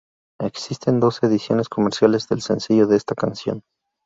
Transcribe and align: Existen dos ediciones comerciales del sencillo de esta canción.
Existen 0.39 0.99
dos 0.99 1.21
ediciones 1.21 1.69
comerciales 1.69 2.27
del 2.27 2.41
sencillo 2.41 2.87
de 2.87 2.97
esta 2.97 3.13
canción. 3.13 3.61